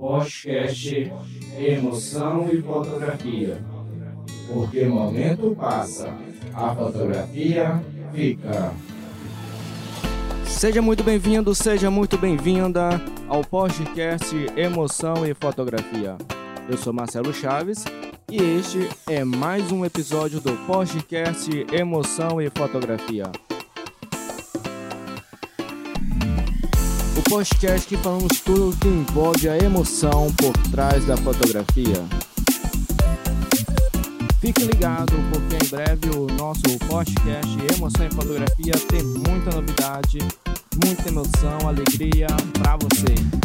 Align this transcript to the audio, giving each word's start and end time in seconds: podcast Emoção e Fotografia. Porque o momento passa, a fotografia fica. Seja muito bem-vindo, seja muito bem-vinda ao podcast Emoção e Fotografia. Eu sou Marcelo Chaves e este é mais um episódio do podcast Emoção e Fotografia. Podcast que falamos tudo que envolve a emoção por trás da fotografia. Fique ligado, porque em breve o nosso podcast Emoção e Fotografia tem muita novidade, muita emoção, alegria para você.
podcast 0.00 1.12
Emoção 1.58 2.48
e 2.50 2.62
Fotografia. 2.62 3.62
Porque 4.50 4.80
o 4.84 4.94
momento 4.94 5.54
passa, 5.54 6.16
a 6.54 6.74
fotografia 6.74 7.84
fica. 8.14 8.72
Seja 10.46 10.80
muito 10.80 11.04
bem-vindo, 11.04 11.54
seja 11.54 11.90
muito 11.90 12.16
bem-vinda 12.16 13.00
ao 13.28 13.44
podcast 13.44 14.34
Emoção 14.56 15.26
e 15.26 15.34
Fotografia. 15.34 16.16
Eu 16.68 16.78
sou 16.78 16.94
Marcelo 16.94 17.32
Chaves 17.34 17.84
e 18.30 18.36
este 18.36 18.88
é 19.06 19.22
mais 19.22 19.70
um 19.70 19.84
episódio 19.84 20.40
do 20.40 20.56
podcast 20.66 21.50
Emoção 21.72 22.40
e 22.40 22.48
Fotografia. 22.48 23.30
Podcast 27.30 27.86
que 27.86 27.96
falamos 27.96 28.40
tudo 28.40 28.76
que 28.78 28.88
envolve 28.88 29.48
a 29.48 29.56
emoção 29.56 30.32
por 30.32 30.52
trás 30.72 31.04
da 31.04 31.16
fotografia. 31.16 32.04
Fique 34.40 34.64
ligado, 34.64 35.12
porque 35.30 35.64
em 35.64 35.68
breve 35.68 36.10
o 36.18 36.26
nosso 36.34 36.62
podcast 36.88 37.56
Emoção 37.72 38.04
e 38.04 38.12
Fotografia 38.12 38.72
tem 38.88 39.04
muita 39.04 39.52
novidade, 39.54 40.18
muita 40.84 41.08
emoção, 41.08 41.68
alegria 41.68 42.26
para 42.54 42.76
você. 42.76 43.39